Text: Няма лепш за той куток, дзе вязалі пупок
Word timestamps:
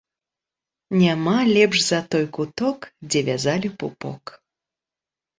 Няма 0.99 1.33
лепш 1.55 1.83
за 1.89 1.99
той 2.15 2.25
куток, 2.37 2.79
дзе 3.09 3.21
вязалі 3.27 3.69
пупок 3.83 4.23